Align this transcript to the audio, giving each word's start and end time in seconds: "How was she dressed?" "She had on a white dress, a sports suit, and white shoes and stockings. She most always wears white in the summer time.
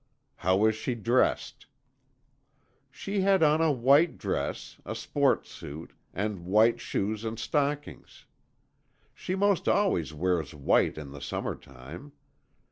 "How 0.37 0.57
was 0.57 0.73
she 0.73 0.95
dressed?" 0.95 1.67
"She 2.89 3.21
had 3.21 3.43
on 3.43 3.61
a 3.61 3.71
white 3.71 4.17
dress, 4.17 4.77
a 4.83 4.95
sports 4.95 5.51
suit, 5.51 5.93
and 6.11 6.43
white 6.43 6.79
shoes 6.81 7.23
and 7.23 7.37
stockings. 7.37 8.25
She 9.13 9.35
most 9.35 9.69
always 9.69 10.11
wears 10.11 10.55
white 10.55 10.97
in 10.97 11.11
the 11.11 11.21
summer 11.21 11.53
time. 11.53 12.13